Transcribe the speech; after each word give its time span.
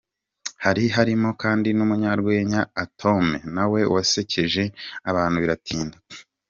Hari 0.63 0.83
harimo 0.95 1.29
kandi 1.41 1.69
n’umunyarwenya 1.77 2.61
Atome, 2.83 3.37
nawe 3.55 3.79
wasekeje 3.93 4.63
abantu 5.09 5.37
biratinda. 5.43 5.97